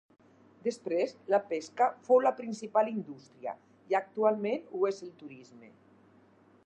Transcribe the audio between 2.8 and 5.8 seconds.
indústria i actualment ho és el turisme.